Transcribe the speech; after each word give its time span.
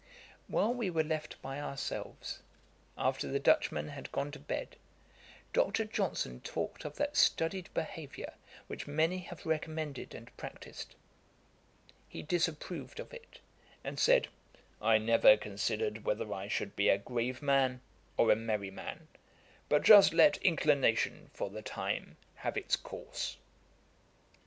While 0.47 0.73
we 0.73 0.89
were 0.89 1.03
left 1.03 1.39
by 1.43 1.59
ourselves, 1.61 2.39
after 2.97 3.27
the 3.27 3.37
Dutchman 3.39 3.89
had 3.89 4.11
gone 4.11 4.31
to 4.31 4.39
bed, 4.39 4.75
Dr. 5.53 5.85
Johnson 5.85 6.39
talked 6.41 6.85
of 6.85 6.95
that 6.95 7.15
studied 7.15 7.71
behaviour 7.75 8.33
which 8.65 8.87
many 8.87 9.19
have 9.19 9.45
recommended 9.45 10.15
and 10.15 10.35
practised. 10.37 10.95
He 12.09 12.23
disapproved 12.23 12.99
of 12.99 13.13
it; 13.13 13.41
and 13.83 13.99
said, 13.99 14.29
'I 14.81 14.97
never 14.97 15.37
considered 15.37 16.03
whether 16.03 16.33
I 16.33 16.47
should 16.47 16.75
be 16.75 16.89
a 16.89 16.97
grave 16.97 17.43
man, 17.43 17.81
or 18.17 18.31
a 18.31 18.35
merry 18.35 18.71
man, 18.71 19.07
but 19.69 19.83
just 19.83 20.13
let 20.15 20.37
inclination, 20.37 21.29
for 21.31 21.51
the 21.51 21.61
time, 21.61 22.17
have 22.37 22.57
its 22.57 22.75
course.' 22.75 23.37